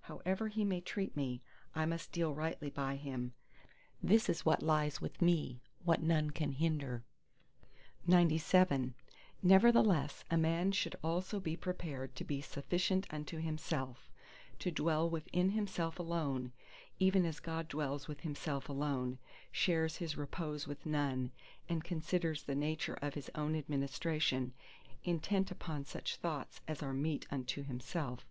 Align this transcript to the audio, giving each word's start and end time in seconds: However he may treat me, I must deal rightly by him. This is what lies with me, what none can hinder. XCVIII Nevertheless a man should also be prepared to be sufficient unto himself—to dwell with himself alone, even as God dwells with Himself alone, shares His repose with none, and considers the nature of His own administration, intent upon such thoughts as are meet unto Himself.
However 0.00 0.48
he 0.48 0.64
may 0.64 0.80
treat 0.80 1.14
me, 1.14 1.42
I 1.74 1.84
must 1.84 2.10
deal 2.10 2.32
rightly 2.32 2.70
by 2.70 2.96
him. 2.96 3.34
This 4.02 4.30
is 4.30 4.46
what 4.46 4.62
lies 4.62 5.02
with 5.02 5.20
me, 5.20 5.60
what 5.84 6.02
none 6.02 6.30
can 6.30 6.52
hinder. 6.52 7.04
XCVIII 8.08 8.94
Nevertheless 9.42 10.24
a 10.30 10.38
man 10.38 10.72
should 10.72 10.96
also 11.04 11.38
be 11.38 11.54
prepared 11.54 12.16
to 12.16 12.24
be 12.24 12.40
sufficient 12.40 13.06
unto 13.12 13.36
himself—to 13.36 14.70
dwell 14.70 15.10
with 15.10 15.28
himself 15.34 15.98
alone, 15.98 16.52
even 16.98 17.26
as 17.26 17.38
God 17.38 17.68
dwells 17.68 18.08
with 18.08 18.20
Himself 18.20 18.70
alone, 18.70 19.18
shares 19.52 19.98
His 19.98 20.16
repose 20.16 20.66
with 20.66 20.86
none, 20.86 21.30
and 21.68 21.84
considers 21.84 22.44
the 22.44 22.54
nature 22.54 22.94
of 23.02 23.12
His 23.12 23.30
own 23.34 23.54
administration, 23.54 24.54
intent 25.02 25.50
upon 25.50 25.84
such 25.84 26.16
thoughts 26.16 26.62
as 26.66 26.82
are 26.82 26.94
meet 26.94 27.26
unto 27.30 27.62
Himself. 27.62 28.24